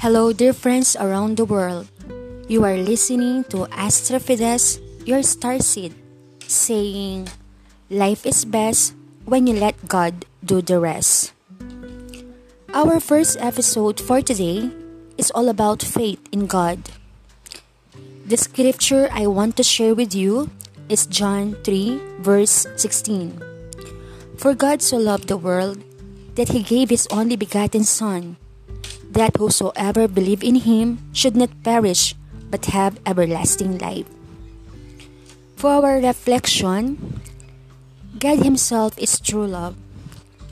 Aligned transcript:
Hello, 0.00 0.32
dear 0.32 0.56
friends 0.56 0.96
around 0.96 1.36
the 1.36 1.44
world. 1.44 1.84
You 2.48 2.64
are 2.64 2.80
listening 2.80 3.44
to 3.52 3.68
Astrofides, 3.68 4.80
your 5.04 5.22
star 5.22 5.60
seed, 5.60 5.92
saying, 6.48 7.28
Life 7.90 8.24
is 8.24 8.48
best 8.48 8.96
when 9.28 9.46
you 9.46 9.52
let 9.60 9.76
God 9.92 10.24
do 10.40 10.62
the 10.64 10.80
rest. 10.80 11.36
Our 12.72 12.96
first 12.96 13.36
episode 13.44 14.00
for 14.00 14.24
today 14.24 14.72
is 15.20 15.30
all 15.36 15.52
about 15.52 15.84
faith 15.84 16.24
in 16.32 16.48
God. 16.48 16.80
The 18.24 18.40
scripture 18.40 19.12
I 19.12 19.26
want 19.26 19.60
to 19.60 19.62
share 19.62 19.92
with 19.92 20.14
you 20.14 20.48
is 20.88 21.04
John 21.04 21.60
3, 21.60 22.24
verse 22.24 22.64
16. 22.80 23.36
For 24.38 24.54
God 24.54 24.80
so 24.80 24.96
loved 24.96 25.28
the 25.28 25.36
world 25.36 25.84
that 26.40 26.56
he 26.56 26.64
gave 26.64 26.88
his 26.88 27.06
only 27.12 27.36
begotten 27.36 27.84
Son, 27.84 28.40
that 29.10 29.36
whosoever 29.36 30.06
believe 30.06 30.42
in 30.42 30.62
him 30.62 31.02
should 31.12 31.36
not 31.36 31.50
perish, 31.62 32.14
but 32.50 32.70
have 32.70 33.00
everlasting 33.04 33.78
life. 33.78 34.06
For 35.56 35.84
our 35.84 36.00
reflection, 36.00 37.20
God 38.18 38.40
himself 38.40 38.98
is 38.98 39.20
true 39.20 39.46
love. 39.46 39.76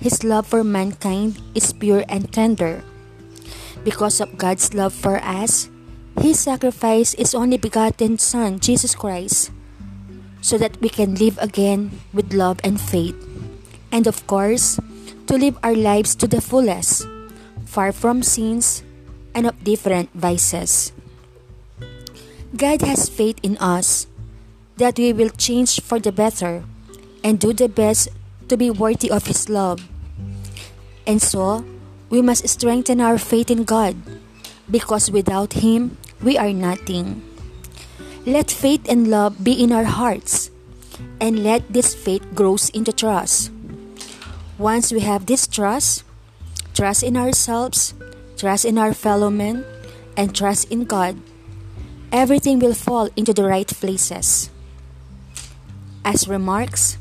His 0.00 0.22
love 0.22 0.46
for 0.46 0.62
mankind 0.62 1.40
is 1.54 1.72
pure 1.72 2.04
and 2.08 2.30
tender. 2.32 2.82
Because 3.84 4.20
of 4.20 4.38
God's 4.38 4.74
love 4.74 4.92
for 4.92 5.18
us, 5.22 5.70
he 6.20 6.34
sacrificed 6.34 7.16
his 7.16 7.34
only 7.34 7.56
begotten 7.56 8.18
Son, 8.18 8.58
Jesus 8.58 8.94
Christ, 8.94 9.50
so 10.40 10.58
that 10.58 10.80
we 10.80 10.88
can 10.88 11.14
live 11.14 11.38
again 11.38 11.98
with 12.12 12.34
love 12.34 12.58
and 12.62 12.80
faith. 12.80 13.16
And 13.90 14.06
of 14.06 14.26
course, 14.26 14.78
to 15.26 15.34
live 15.38 15.58
our 15.62 15.74
lives 15.74 16.14
to 16.16 16.26
the 16.26 16.40
fullest, 16.40 17.06
far 17.68 17.92
from 17.92 18.24
sins 18.24 18.82
and 19.36 19.44
of 19.46 19.62
different 19.62 20.08
vices. 20.16 20.90
God 22.56 22.80
has 22.80 23.12
faith 23.12 23.36
in 23.44 23.60
us 23.60 24.08
that 24.80 24.96
we 24.96 25.12
will 25.12 25.28
change 25.28 25.84
for 25.84 26.00
the 26.00 26.10
better 26.10 26.64
and 27.22 27.38
do 27.38 27.52
the 27.52 27.68
best 27.68 28.08
to 28.48 28.56
be 28.56 28.72
worthy 28.72 29.10
of 29.10 29.26
His 29.28 29.52
love. 29.52 29.84
And 31.06 31.20
so, 31.20 31.64
we 32.08 32.22
must 32.22 32.48
strengthen 32.48 33.00
our 33.04 33.18
faith 33.18 33.50
in 33.50 33.64
God 33.64 33.96
because 34.70 35.12
without 35.12 35.60
Him, 35.60 35.98
we 36.24 36.38
are 36.38 36.52
nothing. 36.52 37.20
Let 38.24 38.50
faith 38.50 38.88
and 38.88 39.08
love 39.08 39.44
be 39.44 39.52
in 39.52 39.72
our 39.72 39.84
hearts 39.84 40.50
and 41.20 41.44
let 41.44 41.68
this 41.68 41.94
faith 41.94 42.24
grow 42.34 42.56
into 42.72 42.92
trust. 42.92 43.52
Once 44.56 44.90
we 44.90 45.00
have 45.00 45.26
this 45.26 45.46
trust, 45.46 46.07
trust 46.78 47.02
in 47.02 47.18
ourselves, 47.18 47.90
trust 48.38 48.62
in 48.62 48.78
our 48.78 48.94
fellow 48.94 49.34
men, 49.34 49.66
and 50.14 50.30
trust 50.30 50.70
in 50.70 50.86
God, 50.86 51.18
everything 52.14 52.62
will 52.62 52.72
fall 52.72 53.10
into 53.18 53.34
the 53.34 53.42
right 53.42 53.66
places. 53.66 54.46
As 56.06 56.30
remarks, 56.30 56.94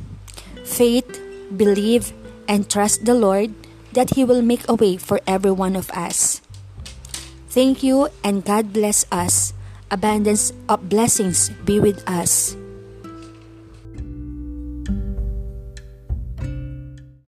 faith, 0.66 1.06
believe, 1.54 2.10
and 2.50 2.66
trust 2.66 3.06
the 3.06 3.14
Lord 3.14 3.54
that 3.94 4.18
He 4.18 4.26
will 4.26 4.42
make 4.42 4.66
a 4.66 4.74
way 4.74 4.98
for 4.98 5.22
every 5.30 5.54
one 5.54 5.78
of 5.78 5.94
us. 5.94 6.42
Thank 7.54 7.86
you, 7.86 8.10
and 8.26 8.42
God 8.42 8.74
bless 8.74 9.06
us. 9.14 9.54
Abundance 9.94 10.52
of 10.68 10.90
blessings 10.90 11.54
be 11.70 11.80
with 11.80 12.02
us. 12.10 12.58